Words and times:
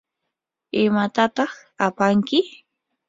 ¿imatataq 0.83 1.51
apanki? 1.85 2.39